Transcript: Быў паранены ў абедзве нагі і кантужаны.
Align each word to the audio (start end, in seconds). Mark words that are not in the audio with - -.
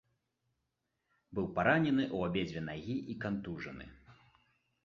Быў 1.39 1.45
паранены 1.59 2.03
ў 2.15 2.31
абедзве 2.31 2.61
нагі 2.71 2.97
і 3.15 3.19
кантужаны. 3.27 3.85